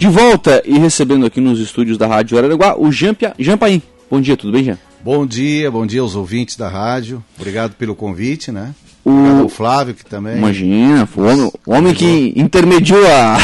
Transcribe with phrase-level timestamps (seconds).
[0.00, 3.14] De volta e recebendo aqui nos estúdios da Rádio Araranguá o Jean.
[3.38, 3.82] Jean Paim.
[4.10, 4.78] Bom dia, tudo bem, Jean?
[5.04, 7.22] Bom dia, bom dia aos ouvintes da rádio.
[7.38, 8.74] Obrigado pelo convite, né?
[9.04, 10.38] O, Obrigado ao Flávio, que também.
[10.38, 13.36] Imagina, o homem, homem que intermediou a.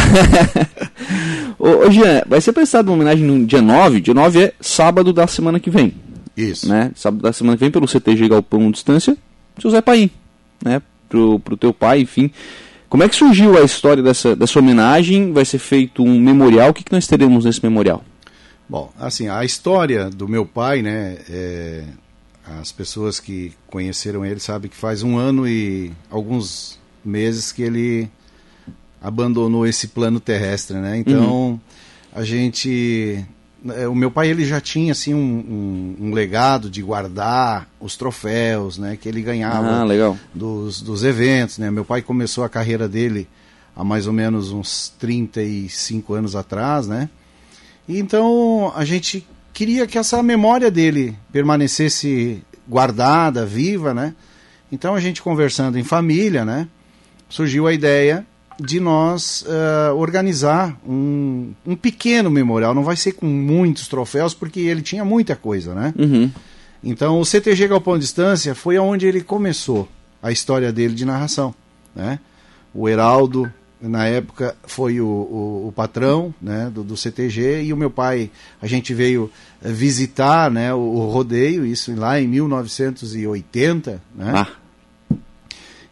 [1.61, 4.01] ô, Jean, vai ser prestado uma homenagem no dia 9.
[4.01, 5.93] Dia 9 é sábado da semana que vem.
[6.35, 6.67] Isso.
[6.67, 6.91] Né?
[6.95, 9.15] Sábado da semana que vem, pelo CTG Galpão Distância,
[9.61, 10.09] seu Zé Paim.
[10.65, 10.81] Né?
[11.07, 12.31] Pro, pro teu pai, enfim.
[12.89, 15.33] Como é que surgiu a história dessa, dessa homenagem?
[15.33, 16.71] Vai ser feito um memorial?
[16.71, 18.05] O que, que nós teremos nesse memorial?
[18.69, 21.19] Bom, assim, a história do meu pai, né?
[21.29, 21.85] É,
[22.61, 28.09] as pessoas que conheceram ele sabem que faz um ano e alguns meses que ele
[29.01, 30.97] abandonou esse plano terrestre, né?
[30.97, 31.61] Então, uhum.
[32.13, 33.25] a gente
[33.91, 38.79] o meu pai ele já tinha assim um, um, um, legado de guardar os troféus,
[38.79, 39.85] né, que ele ganhava ah,
[40.35, 41.71] dos, dos eventos, né?
[41.71, 43.29] Meu pai começou a carreira dele
[43.75, 47.09] há mais ou menos uns 35 anos atrás, né?
[47.89, 54.15] E então a gente queria que essa memória dele permanecesse guardada, viva, né?
[54.71, 56.69] Então a gente conversando em família, né?
[57.29, 58.27] Surgiu a ideia
[58.59, 62.75] de nós uh, organizar um, um pequeno memorial.
[62.75, 65.95] Não vai ser com muitos troféus, porque ele tinha muita coisa, né?
[65.99, 66.31] Uhum.
[66.83, 69.89] Então, o CTG Galpão Distância foi onde ele começou
[70.23, 71.55] a história dele de narração,
[71.95, 72.19] né?
[72.73, 77.77] O Heraldo, na época, foi o, o, o patrão né, do, do, CTG e o
[77.77, 79.31] meu pai, a gente veio
[79.63, 84.33] visitar né, o, o rodeio, isso lá em 1980, né?
[84.35, 84.66] Ah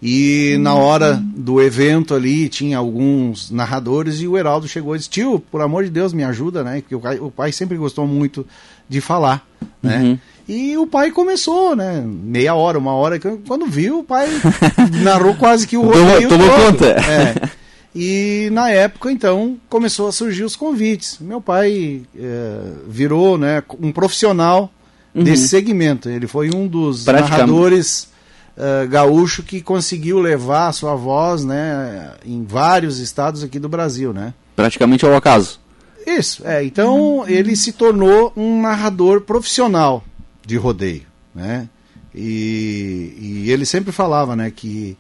[0.06, 5.08] e na hora do evento ali tinha alguns narradores e o Heraldo chegou e disse:
[5.08, 6.82] Tio, por amor de Deus, me ajuda, né?
[6.82, 8.46] Porque o pai, o pai sempre gostou muito
[8.86, 9.48] de falar,
[9.82, 10.02] né?
[10.02, 10.18] Uhum.
[10.46, 12.04] E o pai começou, né?
[12.06, 13.18] Meia hora, uma hora.
[13.18, 14.28] Quando viu, o pai
[15.02, 16.28] narrou quase que o roteiro.
[16.28, 16.86] Tomou conta.
[16.86, 17.48] É.
[17.94, 21.16] E na época, então, começou a surgir os convites.
[21.18, 24.70] Meu pai é, virou né, um profissional
[25.14, 25.24] uhum.
[25.24, 26.10] desse segmento.
[26.10, 28.12] Ele foi um dos narradores
[28.56, 34.12] uh, gaúcho que conseguiu levar a sua voz né, em vários estados aqui do Brasil,
[34.12, 34.34] né?
[34.56, 35.60] Praticamente ao acaso.
[36.06, 36.64] Isso, é.
[36.64, 37.28] Então uhum.
[37.28, 40.04] ele se tornou um narrador profissional
[40.44, 41.02] de rodeio,
[41.34, 41.68] né?
[42.14, 44.96] E, e ele sempre falava, né, que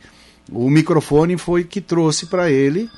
[0.50, 2.90] o microfone foi que trouxe para ele,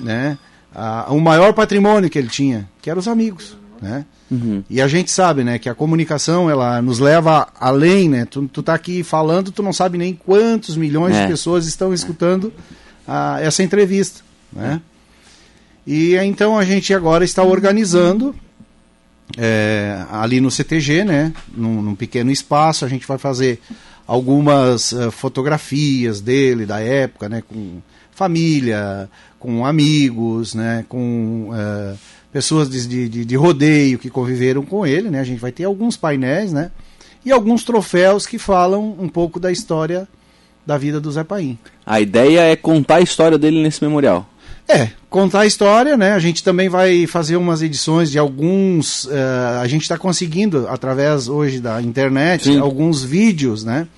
[0.00, 0.36] né,
[0.74, 4.04] a, o maior patrimônio que ele tinha, que eram os amigos, né?
[4.30, 4.62] Uhum.
[4.70, 8.24] E a gente sabe, né, que a comunicação ela nos leva além, né?
[8.24, 11.22] Tu, tu tá aqui falando, tu não sabe nem quantos milhões é.
[11.22, 12.52] de pessoas estão escutando
[13.06, 14.20] a, essa entrevista,
[14.52, 14.80] né?
[15.86, 18.34] E então a gente agora está organizando
[19.36, 23.60] é, ali no CTG, né, num, num, pequeno espaço, a gente vai fazer
[24.06, 27.80] algumas uh, fotografias dele da época, né, com
[28.12, 29.08] família,
[29.38, 31.98] com amigos, né, com uh,
[32.32, 35.20] pessoas de, de, de, rodeio que conviveram com ele, né?
[35.20, 36.70] A gente vai ter alguns painéis, né?
[37.24, 40.08] E alguns troféus que falam um pouco da história
[40.66, 41.58] da vida do Zé Paim.
[41.84, 44.28] A ideia é contar a história dele nesse memorial.
[44.68, 46.12] É, contar a história, né?
[46.12, 49.04] A gente também vai fazer umas edições de alguns.
[49.06, 52.60] Uh, a gente está conseguindo, através hoje da internet, Sim.
[52.60, 53.88] alguns vídeos, né?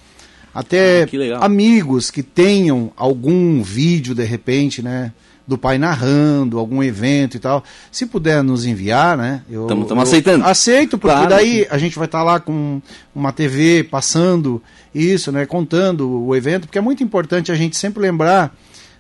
[0.55, 5.13] Até ah, que amigos que tenham algum vídeo de repente, né?
[5.47, 7.65] Do pai narrando algum evento e tal.
[7.91, 9.43] Se puder nos enviar, né?
[9.49, 10.45] Estamos aceitando.
[10.45, 11.31] Aceito, porque claro.
[11.31, 12.81] daí a gente vai estar tá lá com
[13.15, 14.63] uma TV passando
[14.95, 15.47] isso, né?
[15.47, 18.55] Contando o evento, porque é muito importante a gente sempre lembrar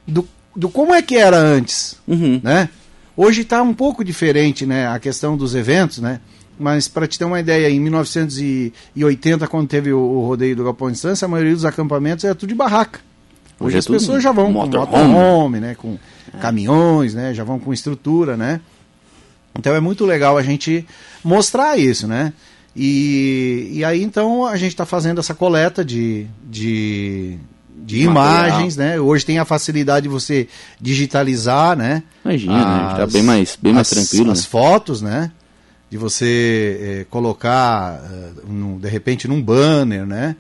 [0.06, 2.40] do, do como é que era antes, uhum.
[2.42, 2.68] né?
[3.16, 4.88] Hoje está um pouco diferente, né?
[4.88, 6.20] A questão dos eventos, né?
[6.58, 10.90] Mas para te ter uma ideia, em 1980, quando teve o, o rodeio do Galpão
[10.90, 13.00] Instância, a maioria dos acampamentos era tudo de barraca.
[13.62, 14.90] Hoje, Hoje as pessoas já vão motorhome.
[14.90, 15.74] com motorhome, né?
[15.76, 15.96] Com
[16.40, 17.32] caminhões, né?
[17.32, 18.60] Já vão com estrutura, né?
[19.56, 20.84] Então é muito legal a gente
[21.22, 22.32] mostrar isso, né?
[22.74, 27.36] E, e aí então a gente está fazendo essa coleta de, de,
[27.84, 28.98] de imagens, né?
[28.98, 30.48] Hoje tem a facilidade de você
[30.80, 32.02] digitalizar, né?
[32.24, 32.92] Imagina, as, né?
[32.92, 34.32] Está bem mais, bem mais as, tranquilo.
[34.32, 34.46] As né?
[34.50, 35.30] fotos, né?
[35.90, 40.34] De você eh, colocar, uh, num, de repente, num banner, né?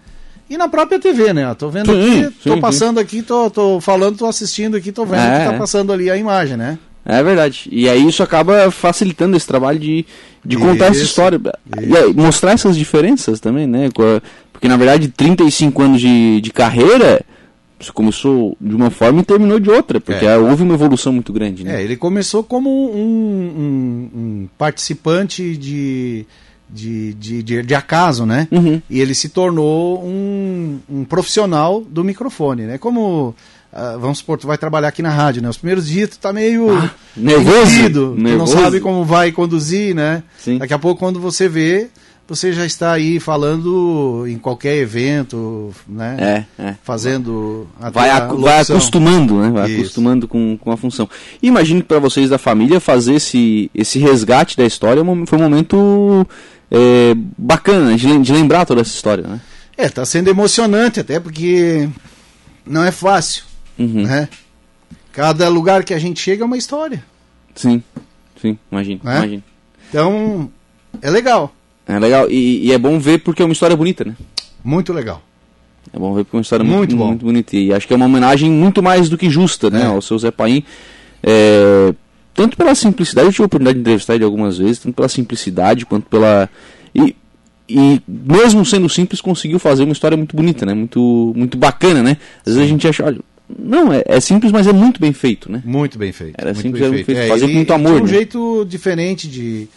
[0.52, 1.54] E na própria TV, né?
[1.54, 3.02] Tô vendo sim, aqui, tô sim, passando sim.
[3.02, 5.58] aqui, tô, tô falando, tô assistindo aqui, tô vendo é, que tá é.
[5.58, 6.78] passando ali a imagem, né?
[7.06, 7.70] É verdade.
[7.72, 10.04] E aí isso acaba facilitando esse trabalho de,
[10.44, 11.40] de contar isso, essa história.
[11.78, 11.88] Isso.
[11.88, 13.88] E aí, mostrar essas diferenças também, né?
[14.52, 17.22] Porque na verdade 35 anos de, de carreira,
[17.80, 20.36] você começou de uma forma e terminou de outra, porque é.
[20.36, 21.80] houve uma evolução muito grande, né?
[21.80, 26.26] É, ele começou como um, um, um participante de
[26.72, 28.48] de, de, de, de acaso, né?
[28.50, 28.80] Uhum.
[28.88, 32.78] E ele se tornou um, um profissional do microfone, né?
[32.78, 33.34] Como
[33.72, 35.48] Uh, vamos supor, tu vai trabalhar aqui na rádio, né?
[35.48, 40.22] Os primeiros dias tu tá meio ah, nervoso, tu não sabe como vai conduzir, né?
[40.36, 40.58] Sim.
[40.58, 41.88] Daqui a pouco quando você vê,
[42.28, 46.44] você já está aí falando em qualquer evento, né?
[46.58, 46.74] É, é.
[46.82, 49.50] Fazendo vai, vai acostumando, né?
[49.50, 49.80] Vai Isso.
[49.80, 51.08] acostumando com, com a função.
[51.42, 55.42] Imagino que para vocês da família fazer esse, esse resgate da história é foi um
[55.42, 56.26] momento
[56.74, 59.40] é, bacana de, lembrar toda essa história, né?
[59.76, 61.86] É, tá sendo emocionante até porque
[62.66, 63.44] não é fácil.
[63.78, 64.04] Uhum.
[64.04, 64.28] Né?
[65.12, 67.04] Cada lugar que a gente chega é uma história.
[67.54, 67.82] Sim,
[68.40, 69.18] sim, imagino, né?
[69.18, 69.42] imagino.
[69.90, 70.50] Então,
[71.02, 71.54] é legal.
[71.86, 74.16] É legal, e, e, é bom ver porque é uma história bonita, né?
[74.64, 75.20] Muito legal.
[75.92, 77.54] É bom ver porque é uma história muito, muito, muito bonita.
[77.54, 79.82] E acho que é uma homenagem muito mais do que justa, né?
[79.82, 79.86] É.
[79.86, 80.64] Ao seu Zé Paim.
[81.22, 81.92] É,
[82.34, 85.84] tanto pela simplicidade, eu tive a oportunidade de entrevistar ele algumas vezes, tanto pela simplicidade
[85.84, 86.48] quanto pela.
[86.94, 87.14] E,
[87.68, 90.74] e mesmo sendo simples, conseguiu fazer uma história muito bonita, né?
[90.74, 92.16] Muito, muito bacana, né?
[92.46, 93.20] Às vezes a gente acha, olha,
[93.58, 95.62] não, é, é, simples, mas é muito bem feito, né?
[95.64, 96.34] Muito bem feito.
[96.38, 97.06] Era muito simples, bem feito.
[97.06, 97.18] feito.
[97.18, 98.00] É, fazer com muito amor.
[98.00, 98.08] um né?
[98.08, 99.68] jeito diferente de,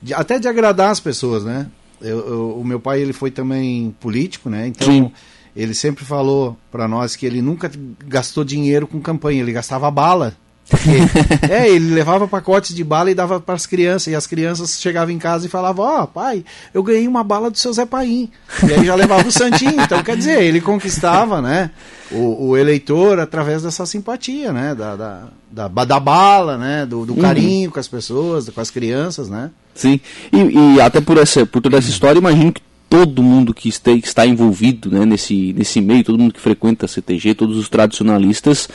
[0.00, 1.66] de, até de agradar as pessoas, né?
[2.00, 4.68] Eu, eu, o meu pai ele foi também político, né?
[4.68, 5.12] Então Sim.
[5.54, 7.70] ele sempre falou para nós que ele nunca
[8.06, 10.36] gastou dinheiro com campanha, ele gastava bala.
[11.48, 14.08] é, ele levava pacotes de bala e dava para as crianças.
[14.08, 17.50] E as crianças chegavam em casa e falavam: Ó, oh, pai, eu ganhei uma bala
[17.50, 18.30] do seu Zé Paim.
[18.68, 19.80] E aí já levava o Santinho.
[19.80, 21.70] Então, quer dizer, ele conquistava né,
[22.10, 24.74] o, o eleitor através dessa simpatia, né?
[24.74, 26.84] Da, da, da, da bala, né?
[26.84, 27.20] Do, do uhum.
[27.20, 27.72] carinho uhum.
[27.72, 29.50] com as pessoas, com as crianças, né?
[29.72, 30.00] Sim,
[30.32, 33.92] e, e até por, essa, por toda essa história, imagino que todo mundo que está,
[33.92, 37.68] que está envolvido né, nesse, nesse meio, todo mundo que frequenta a CTG, todos os
[37.68, 38.68] tradicionalistas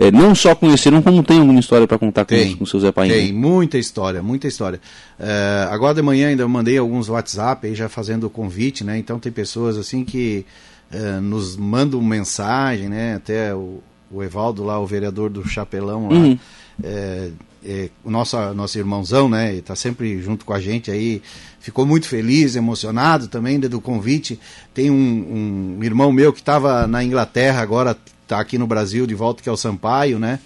[0.00, 2.90] é, não só conheceram, como tem alguma história para contar com, com o seu Zé
[2.90, 3.10] Paim.
[3.10, 4.80] Tem, muita história, muita história.
[5.18, 8.96] É, agora de manhã ainda mandei alguns WhatsApp aí já fazendo o convite, né?
[8.96, 10.46] Então tem pessoas assim que
[10.90, 13.16] é, nos mandam mensagem, né?
[13.16, 16.16] Até o, o Evaldo lá, o vereador do Chapelão lá.
[16.16, 16.38] Uhum.
[16.82, 17.30] É,
[17.62, 19.54] é, o nosso, nosso irmãozão, né?
[19.54, 21.20] Está sempre junto com a gente aí.
[21.58, 24.40] Ficou muito feliz, emocionado também do convite.
[24.72, 27.94] Tem um, um irmão meu que estava na Inglaterra agora
[28.30, 30.38] está aqui no Brasil de volta, que é o Sampaio, né?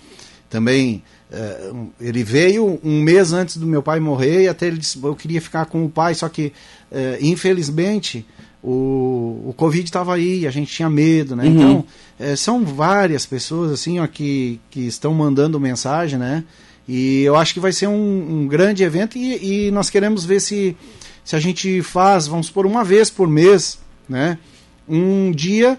[0.48, 1.70] Também é,
[2.00, 5.40] ele veio um mês antes do meu pai morrer e até ele disse, eu queria
[5.40, 6.52] ficar com o pai, só que
[6.90, 8.26] é, infelizmente
[8.62, 11.44] o, o Covid estava aí, a gente tinha medo, né?
[11.44, 11.50] Uhum.
[11.50, 11.84] Então
[12.18, 16.44] é, são várias pessoas assim ó, que, que estão mandando mensagem, né?
[16.88, 20.40] E eu acho que vai ser um, um grande evento e, e, nós queremos ver
[20.40, 20.76] se,
[21.24, 23.78] se a gente faz, vamos por uma vez por mês,
[24.08, 24.38] né?
[24.88, 25.78] Um dia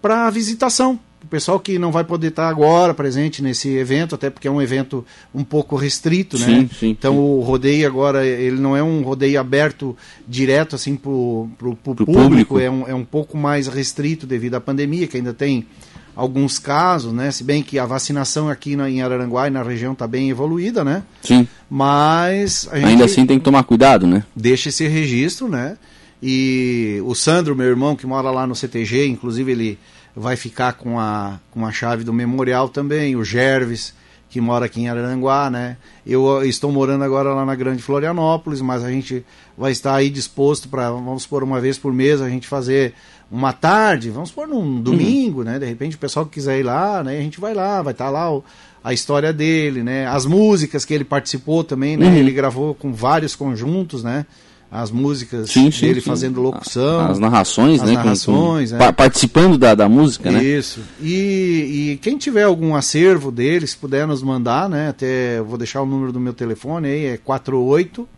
[0.00, 4.46] para visitação o pessoal que não vai poder estar agora presente nesse evento, até porque
[4.46, 5.04] é um evento
[5.34, 6.46] um pouco restrito, né?
[6.46, 7.18] Sim, sim, então sim.
[7.18, 9.96] o rodeio agora ele não é um rodeio aberto
[10.28, 11.48] direto assim para o
[11.82, 12.58] público, público.
[12.58, 15.66] É, um, é um pouco mais restrito devido à pandemia, que ainda tem
[16.14, 17.30] alguns casos, né?
[17.30, 20.84] Se bem que a vacinação aqui na, em Araranguá e na região está bem evoluída,
[20.84, 21.02] né?
[21.22, 21.48] Sim.
[21.70, 24.24] Mas ainda assim tem que tomar cuidado, né?
[24.36, 25.76] Deixa esse registro, né?
[26.22, 29.78] E o Sandro, meu irmão, que mora lá no CTG, inclusive ele
[30.16, 33.94] vai ficar com a, com a chave do memorial também, o Gerves,
[34.30, 35.76] que mora aqui em Araranguá, né?
[36.06, 39.24] Eu estou morando agora lá na Grande Florianópolis, mas a gente
[39.56, 42.94] vai estar aí disposto para, vamos por uma vez por mês, a gente fazer
[43.30, 45.44] uma tarde, vamos por num domingo, uhum.
[45.44, 45.58] né?
[45.58, 47.18] De repente o pessoal que quiser ir lá, né?
[47.18, 48.44] A gente vai lá, vai estar lá o,
[48.82, 50.06] a história dele, né?
[50.06, 52.06] As músicas que ele participou também, né?
[52.06, 52.14] Uhum.
[52.14, 54.26] Ele gravou com vários conjuntos, né?
[54.74, 56.10] As músicas sim, sim, dele sim.
[56.10, 57.08] fazendo locução.
[57.08, 57.94] As narrações, as né?
[57.94, 58.90] narrações, com, com, é.
[58.90, 60.36] Participando da, da música, Isso.
[60.36, 60.44] né?
[60.44, 60.80] Isso.
[61.00, 64.88] E, e quem tiver algum acervo dele, se puder nos mandar, né?
[64.88, 68.08] Até vou deixar o número do meu telefone aí, é 48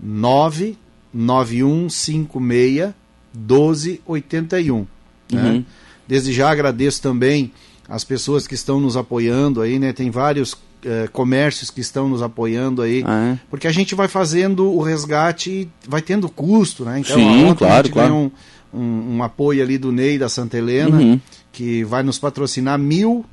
[0.00, 2.92] 99156
[3.32, 4.86] 1281.
[5.30, 5.32] Né?
[5.32, 5.64] Uhum.
[6.08, 7.52] Desde já agradeço também
[7.88, 9.92] as pessoas que estão nos apoiando aí, né?
[9.92, 13.38] Tem vários é, comércios que estão nos apoiando aí, ah, é?
[13.50, 17.00] porque a gente vai fazendo o resgate, vai tendo custo, né?
[17.00, 18.14] Então, Sim, claro, a gente claro.
[18.14, 18.30] um,
[18.72, 21.20] um, um, apoio ali do Ney da Santa Helena, uhum.
[21.52, 23.24] que vai nos patrocinar mil.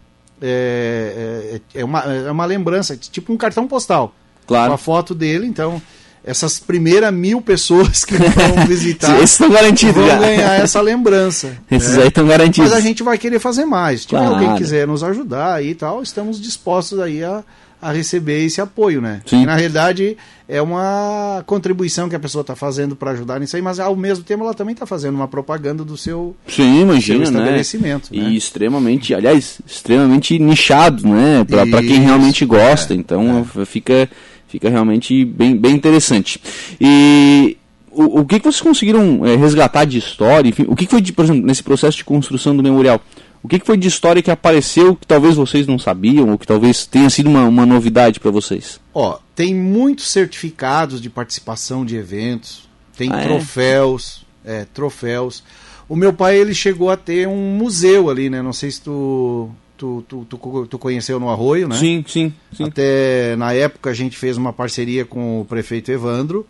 [0.41, 4.13] É, é, é, uma, é uma lembrança, tipo um cartão postal.
[4.45, 4.69] Claro.
[4.69, 5.81] Com a foto dele, então
[6.25, 10.17] essas primeiras mil pessoas que vão visitar Esses estão garantidos vão já.
[10.17, 11.55] ganhar essa lembrança.
[11.69, 12.01] Esses né?
[12.01, 12.71] aí estão garantidos.
[12.71, 14.01] Mas a gente vai querer fazer mais.
[14.01, 14.33] Se claro.
[14.33, 17.43] alguém quiser nos ajudar aí e tal, estamos dispostos aí a,
[17.79, 19.21] a receber esse apoio, né?
[19.25, 19.45] Sim.
[19.45, 20.17] na realidade
[20.49, 24.23] é uma contribuição que a pessoa está fazendo para ajudar nisso aí, mas ao mesmo
[24.23, 27.39] tempo ela também está fazendo uma propaganda do seu, Sim, imagina, seu né?
[27.39, 28.09] estabelecimento.
[28.11, 28.29] Né?
[28.29, 31.43] E extremamente, aliás, extremamente nichado, né?
[31.43, 32.93] Para quem realmente gosta.
[32.93, 33.65] É, então é.
[33.65, 34.09] fica
[34.55, 36.39] Fica realmente bem, bem interessante.
[36.79, 37.57] E
[37.91, 40.47] o, o que, que vocês conseguiram é, resgatar de história?
[40.47, 43.01] Enfim, o que, que foi, de, por exemplo, nesse processo de construção do memorial?
[43.43, 46.47] O que, que foi de história que apareceu que talvez vocês não sabiam, ou que
[46.47, 48.79] talvez tenha sido uma, uma novidade para vocês?
[48.93, 53.23] Ó, tem muitos certificados de participação de eventos, tem ah, é?
[53.25, 54.61] troféus, é?
[54.61, 55.43] é, troféus.
[55.89, 58.41] O meu pai ele chegou a ter um museu ali, né?
[58.41, 61.75] Não sei se tu tu, tu, tu, tu, conheceu no Arroio, né?
[61.75, 62.63] Sim, sim, sim.
[62.63, 66.45] Até na época a gente fez uma parceria com o prefeito Evandro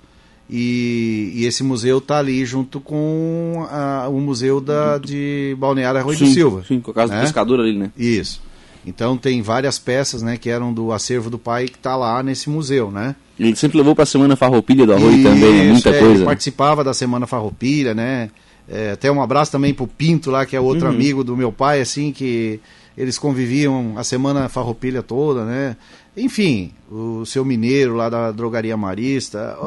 [0.50, 6.17] e, e esse museu tá ali junto com a, o museu da, de Balneário Arroio
[6.17, 6.63] sim, do Silva.
[6.67, 7.20] Sim, com a casa né?
[7.20, 7.91] do pescador ali, né?
[7.98, 8.41] Isso.
[8.86, 12.50] Então tem várias peças, né, que eram do acervo do pai que está lá nesse
[12.50, 13.15] museu, né?
[13.39, 15.72] Ele sempre levou para a Semana Farroupilha do Arroio também, né?
[15.72, 16.15] muita é, coisa.
[16.15, 18.29] Ele participava da Semana Farroupilha, né?
[18.67, 20.94] É, até um abraço também pro Pinto lá, que é outro uhum.
[20.94, 22.60] amigo do meu pai, assim, que
[22.97, 25.75] eles conviviam a semana farroupilha toda, né?
[26.17, 29.57] Enfim, o seu mineiro lá da drogaria marista,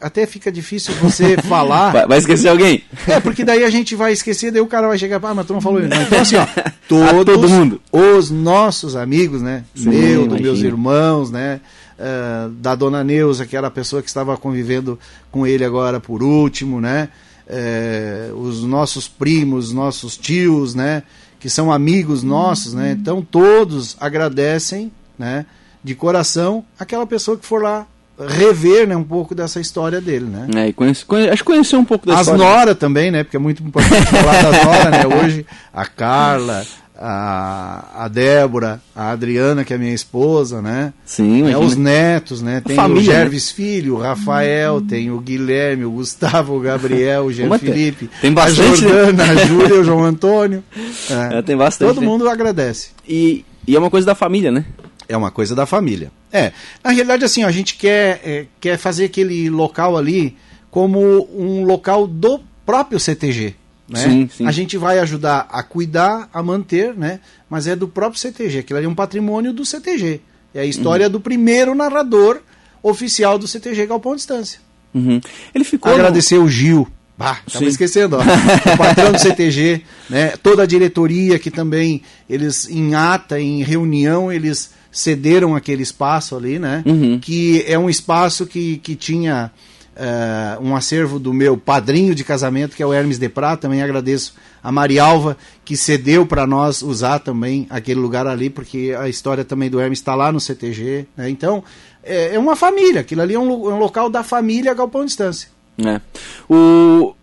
[0.00, 2.06] até fica difícil você falar.
[2.06, 2.84] Vai esquecer alguém?
[3.08, 5.54] É, porque daí a gente vai esquecer, daí o cara vai chegar, ah, mas tu
[5.54, 5.90] não falou isso.
[5.92, 6.46] Então, assim, ó,
[6.88, 7.80] todos todo mundo.
[7.90, 9.64] os nossos amigos, né?
[9.74, 11.60] Sim, Meu, dos meus irmãos, né?
[11.98, 14.96] Uh, da dona Neuza, que era a pessoa que estava convivendo
[15.32, 17.08] com ele agora por último, né?
[17.48, 21.02] Uh, os nossos primos, nossos tios, né?
[21.38, 22.92] Que são amigos nossos, né?
[22.92, 25.46] Então todos agradecem, né?
[25.82, 27.86] De coração aquela pessoa que for lá
[28.26, 30.68] rever né, um pouco dessa história dele, né?
[30.68, 32.44] É, conhece, conhece, acho que conhecer um pouco da As história.
[32.44, 33.22] As Nora também, né?
[33.22, 35.06] Porque é muito importante falar das Nora, né?
[35.22, 36.66] Hoje a Carla,
[36.98, 40.92] a, a Débora, a Adriana, que é minha esposa, né?
[41.04, 42.60] Sim, é, Os netos, né?
[42.64, 43.18] Tem família, o né?
[43.20, 43.54] Gerves né?
[43.54, 48.84] Filho, o Rafael, tem o Guilherme, o Gustavo, o Gabriel, o Jean Felipe, tem bastante,
[48.84, 49.42] a Jordana, né?
[49.42, 50.64] a Júlia, o João Antônio.
[51.10, 51.28] É.
[51.38, 51.94] É, tem bastante.
[51.94, 52.90] Todo mundo agradece.
[53.06, 54.64] E, e é uma coisa da família, né?
[55.08, 56.10] É uma coisa da família.
[56.32, 56.52] É.
[56.82, 60.36] Na realidade, assim, a gente quer, é, quer fazer aquele local ali
[60.70, 63.54] como um local do próprio CTG.
[63.88, 64.00] Né?
[64.00, 64.46] Sim, sim.
[64.46, 67.20] A gente vai ajudar a cuidar, a manter, né?
[67.48, 68.58] mas é do próprio CTG.
[68.58, 70.20] Aquilo ali é um patrimônio do CTG.
[70.54, 71.12] É a história uhum.
[71.12, 72.40] do primeiro narrador
[72.82, 74.60] oficial do CTG Galpão Distância.
[74.94, 75.20] Uhum.
[75.54, 75.92] Ele ficou.
[75.92, 76.44] Agradecer no...
[76.44, 76.88] o Gil.
[77.16, 78.20] Bah, estava esquecendo, ó.
[78.22, 80.36] o patrão do CTG, né?
[80.40, 86.60] toda a diretoria que também, eles em ata, em reunião, eles cederam aquele espaço ali,
[86.60, 86.82] né?
[86.86, 87.18] Uhum.
[87.18, 89.50] Que é um espaço que, que tinha
[89.98, 93.62] uh, um acervo do meu padrinho de casamento, que é o Hermes de Prata.
[93.62, 99.08] Também agradeço a Marialva, que cedeu para nós usar também aquele lugar ali, porque a
[99.08, 101.06] história também do Hermes está lá no CTG.
[101.16, 101.28] Né?
[101.28, 101.62] Então,
[102.02, 103.00] é, é, uma família.
[103.00, 105.48] Aquilo ali é um, é um local da família Galpão Distância.
[105.78, 106.00] É.
[106.48, 107.14] O...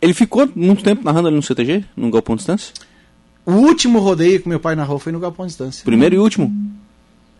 [0.00, 2.72] Ele ficou muito tempo narrando ali no CTG, no Galpão Distância?
[3.44, 5.84] O último rodeio que meu pai narrou foi no Galpão Distância.
[5.84, 6.52] Primeiro e último?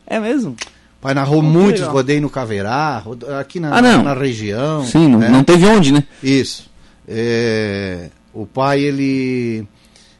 [0.06, 0.56] É mesmo?
[1.06, 3.00] Pai narrou muito muitos rodeios no Caverá,
[3.38, 4.84] aqui na, ah, na região.
[4.84, 5.28] Sim, não, né?
[5.28, 6.02] não teve onde, né?
[6.20, 6.68] Isso.
[7.06, 9.64] É, o pai, ele,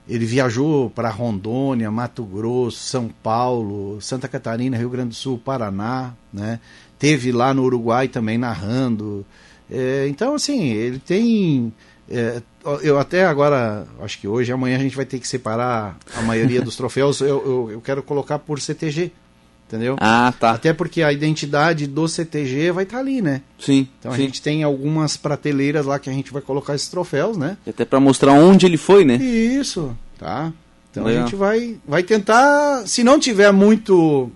[0.09, 6.13] ele viajou para Rondônia, Mato Grosso, São Paulo, Santa Catarina, Rio Grande do Sul, Paraná,
[6.33, 6.61] né?
[7.01, 9.27] Teve lá no Uruguai também narrando.
[9.69, 11.73] É, então, assim, ele tem...
[12.09, 12.41] É,
[12.81, 16.63] eu até agora, acho que hoje, amanhã a gente vai ter que separar a maioria
[16.63, 17.21] dos troféus.
[17.21, 19.11] Eu, eu, eu quero colocar por CTG,
[19.69, 19.97] Entendeu?
[20.01, 20.53] Ah, tá.
[20.53, 23.43] Até porque a identidade do CTG vai estar tá ali, né?
[23.59, 23.89] Sim.
[23.99, 24.19] Então sim.
[24.19, 27.57] a gente tem algumas prateleiras lá que a gente vai colocar esses troféus, né?
[27.67, 29.17] Até para mostrar onde ele foi, né?
[29.17, 30.53] Isso, tá?
[30.91, 31.23] Então Legal.
[31.23, 34.31] a gente vai, vai tentar, se não tiver muito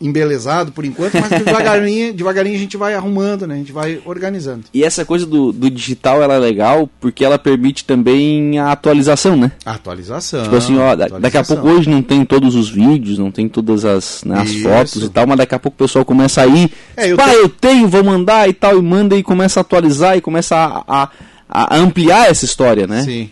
[0.00, 3.54] embelezado por enquanto, mas devagarinho, devagarinho a gente vai arrumando, né?
[3.54, 4.64] A gente vai organizando.
[4.72, 9.36] E essa coisa do, do digital ela é legal porque ela permite também a atualização,
[9.36, 9.52] né?
[9.64, 10.42] A atualização.
[10.44, 13.84] Tipo assim, ó, daqui a pouco hoje não tem todos os vídeos, não tem todas
[13.84, 16.70] as, né, as fotos e tal, mas daqui a pouco o pessoal começa a ir,
[16.96, 20.20] é, eu, eu tenho, vou mandar e tal, e manda e começa a atualizar e
[20.20, 21.10] começa a, a,
[21.48, 23.02] a ampliar essa história, né?
[23.02, 23.30] Sim.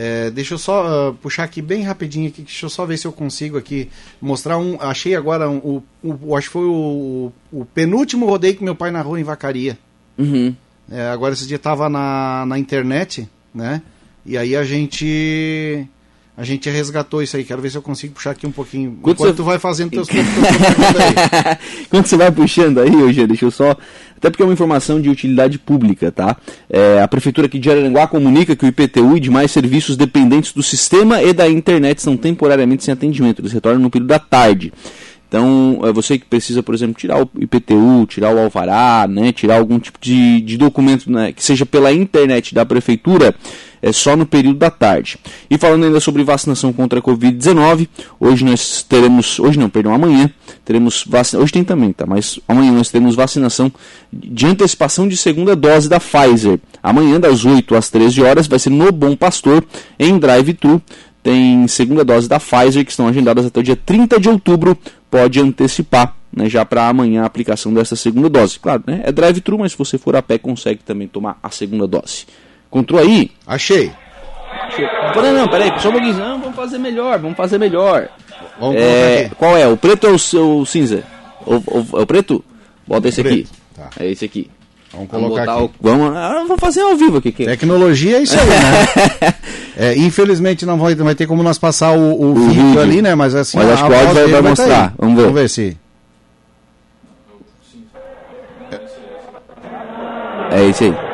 [0.00, 3.04] É, deixa eu só uh, puxar aqui bem rapidinho aqui, deixa eu só ver se
[3.04, 3.90] eu consigo aqui
[4.20, 4.80] mostrar um.
[4.80, 5.82] Achei agora um,
[6.36, 9.76] acho que foi o, o, penúltimo rodeio que meu pai narrou em Vacaria.
[10.16, 10.54] Uhum.
[10.88, 13.82] É, agora esse dia tava na, na internet, né?
[14.24, 15.84] E aí a gente
[16.38, 17.42] a gente resgatou isso aí.
[17.42, 18.96] Quero ver se eu consigo puxar aqui um pouquinho.
[19.02, 19.34] Quando enquanto você...
[19.34, 20.06] tu vai fazendo teus.
[21.90, 23.76] Quando você vai puxando aí, hoje, deixa eu só.
[24.16, 26.36] Até porque é uma informação de utilidade pública, tá?
[26.70, 30.62] É, a Prefeitura aqui de Araranguá comunica que o IPTU e demais serviços dependentes do
[30.62, 33.40] sistema e da internet estão temporariamente sem atendimento.
[33.40, 34.72] Eles retornam no período da tarde.
[35.28, 39.58] Então, é você que precisa, por exemplo, tirar o IPTU, tirar o alvará, né, tirar
[39.58, 43.34] algum tipo de, de documento né, que seja pela internet da prefeitura,
[43.82, 45.18] é só no período da tarde.
[45.50, 50.30] E falando ainda sobre vacinação contra a Covid-19, hoje nós teremos, hoje não, perdão, amanhã
[50.64, 52.06] teremos vacina, hoje tem também, tá?
[52.06, 53.70] Mas amanhã nós teremos vacinação
[54.10, 56.58] de antecipação de segunda dose da Pfizer.
[56.82, 59.62] Amanhã das 8 às 13 horas vai ser no Bom Pastor,
[59.98, 60.82] em drive-thru
[61.22, 64.78] tem segunda dose da Pfizer que estão agendadas até o dia 30 de outubro.
[65.10, 68.58] Pode antecipar, né, já para amanhã a aplicação dessa segunda dose.
[68.58, 71.86] Claro, né, é drive-thru, mas se você for a pé consegue também tomar a segunda
[71.86, 72.26] dose.
[72.68, 73.30] Encontrou aí?
[73.46, 73.90] Achei.
[75.16, 76.14] Não, não, peraí, só um pouquinho.
[76.14, 78.08] Não, vamos fazer melhor, vamos fazer melhor.
[78.60, 79.66] Vamos é, qual é?
[79.66, 81.04] O preto ou o, o cinza?
[81.46, 82.44] O, o, é o preto?
[82.86, 83.46] Bota esse aqui.
[83.74, 83.90] Tá.
[83.98, 84.50] É esse aqui.
[84.92, 85.74] Vamos colocar vamos aqui.
[85.80, 87.32] O, vamos, ah, vamos fazer ao vivo aqui.
[87.32, 89.34] Tecnologia é isso aí, né?
[89.76, 93.02] é, infelizmente não vai, vai ter como nós passar o, o, o vídeo, vídeo, ali,
[93.02, 93.14] né?
[93.14, 94.94] Mas assim, Mas acho que o áudio vai, vai mostrar.
[94.98, 95.22] Vamos ver.
[95.22, 95.76] Vamos ver se.
[100.50, 101.07] É esse aí.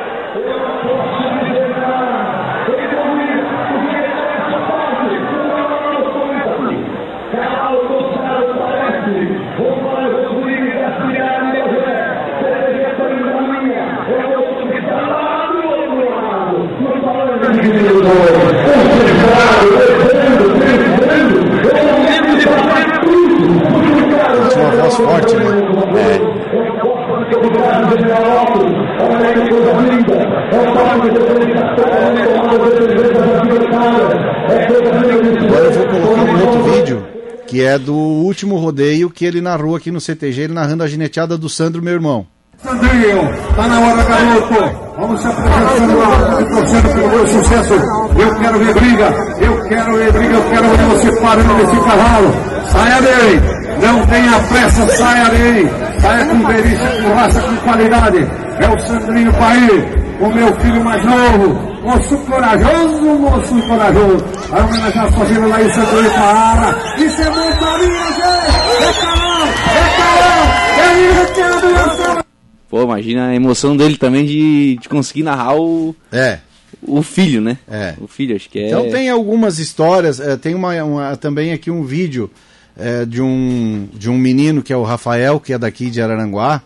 [37.64, 41.48] É do último rodeio que ele narrou aqui no CTG, ele narrando a gineteada do
[41.48, 42.26] Sandro, meu irmão.
[42.62, 43.20] Sandrinho,
[43.56, 44.94] tá na hora, garoto.
[44.98, 47.74] Vamos se apresentando lá, torcendo pelo meu sucesso.
[47.74, 52.34] Eu quero ver briga, eu quero ver briga, eu quero ver você parando esse cavalo.
[52.72, 53.40] Saia dele,
[53.82, 55.70] não tenha pressa, saia dele.
[56.00, 58.26] Saia com delícia, com raça, com qualidade.
[58.60, 59.88] É o Sandrinho Paí,
[60.20, 61.73] o meu filho mais novo.
[61.84, 64.24] Moço corajoso, moço corajoso.
[64.48, 66.96] Vai homenagear sua vida lá em Sandrinho Para.
[66.96, 68.82] Isso é montaria, gente.
[68.82, 70.44] É canal, é canal.
[70.80, 72.24] É isso que é a
[72.70, 75.94] Pô, imagina a emoção dele também de, de conseguir narrar o.
[76.10, 76.38] É.
[76.80, 77.58] O filho, né?
[77.70, 77.94] É.
[78.00, 78.68] O filho, acho que é.
[78.68, 82.30] Então tem algumas histórias, é, tem uma, uma, também aqui um vídeo
[82.78, 86.62] é, de, um, de um menino que é o Rafael, que é daqui de Araranguá,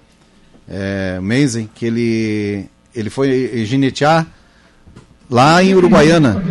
[0.68, 4.25] é, Menzen, que ele, ele foi ginetear
[5.30, 6.43] lá em Uruguaiana.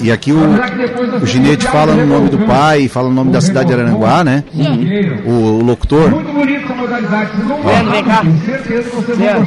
[0.00, 0.38] E aqui o,
[1.22, 4.44] o ginete fala no nome do pai, fala no nome da cidade de Araranguá, né?
[5.24, 6.12] O, o locutor.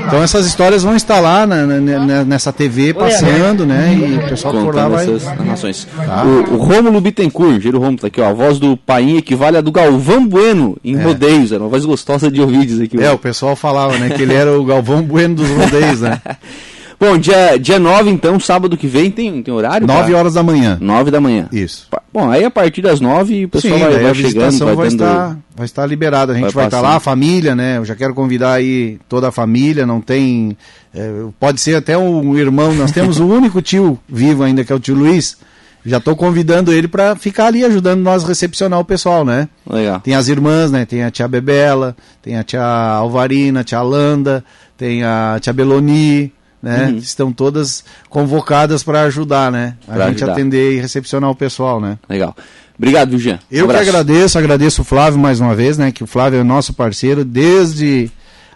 [0.07, 3.95] Então essas histórias vão estar lá na, na, nessa TV passando, né?
[3.95, 5.05] E o pessoal por lá vai...
[5.37, 5.87] narrações.
[5.95, 6.23] Tá.
[6.23, 8.29] O, o Rômulo Bittencourt, Giro Rômulo, tá aqui, ó.
[8.29, 11.03] A voz do pai equivale a do Galvão Bueno em é.
[11.03, 11.51] rodeios.
[11.51, 13.01] Era uma voz gostosa de ouvir aqui.
[13.01, 14.09] É, o pessoal falava, né?
[14.09, 16.19] Que ele era o Galvão Bueno dos rodeios, né?
[16.99, 19.85] Bom, dia, dia 9, então, sábado que vem, tem, tem horário?
[19.85, 20.77] 9 horas da manhã.
[20.81, 21.47] 9 da manhã.
[21.51, 21.87] Isso.
[22.11, 25.37] Bom, aí a partir das 9 o pessoal Sim, vai, vai chegando, vai, vai, estar,
[25.55, 26.31] vai estar liberado.
[26.31, 27.77] A gente vai, vai estar lá, a família, né?
[27.77, 30.57] Eu já quero convidar aí toda a família, não tem.
[30.95, 34.75] É, pode ser até um irmão, nós temos o único tio vivo ainda, que é
[34.75, 35.37] o tio Luiz.
[35.85, 39.47] Já estou convidando ele para ficar ali ajudando nós a recepcionar o pessoal, né?
[39.69, 39.99] Legal.
[39.99, 40.85] Tem as irmãs, né?
[40.85, 44.43] Tem a tia Bebela, tem a tia Alvarina, a tia Alanda,
[44.75, 46.33] tem a tia Beloni,
[46.67, 46.87] né?
[46.87, 46.97] Uhum.
[46.97, 49.75] Estão todas convocadas para ajudar, né?
[49.87, 50.33] A pra gente ajudar.
[50.33, 51.97] atender e recepcionar o pessoal, né?
[52.09, 52.35] Legal.
[52.77, 53.39] Obrigado, Jean.
[53.51, 55.91] Eu que agradeço, agradeço o Flávio mais uma vez, né?
[55.91, 58.11] Que o Flávio é nosso parceiro desde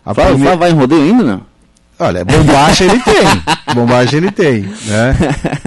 [0.05, 0.57] a Flávio, primeira...
[0.57, 1.50] Flávio vai em rodeio ainda, não?
[2.01, 3.21] Olha, bombacha ele tem.
[3.75, 4.61] Bombacha ele tem.
[4.63, 5.15] Né?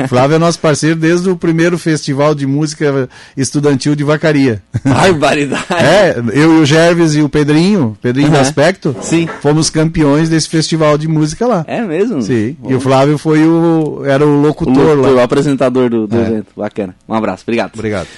[0.08, 4.60] Flávio é nosso parceiro desde o primeiro festival de música estudantil de Vacaria.
[4.84, 5.64] Barbaridade.
[5.70, 8.34] É, eu e o Gerves e o Pedrinho, Pedrinho uhum.
[8.34, 9.28] do Aspecto, Sim.
[9.40, 11.64] fomos campeões desse festival de música lá.
[11.68, 12.20] É mesmo?
[12.20, 12.56] Sim.
[12.58, 12.72] Bom.
[12.72, 14.02] E o Flávio foi o.
[14.04, 15.20] era o locutor, o locutor lá.
[15.20, 16.20] O apresentador do, do é.
[16.20, 16.48] evento.
[16.56, 16.96] Bacana.
[17.08, 17.44] Um abraço.
[17.44, 17.70] Obrigado.
[17.74, 18.08] Obrigado.